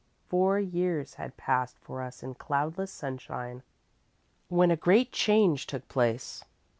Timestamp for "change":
5.11-5.67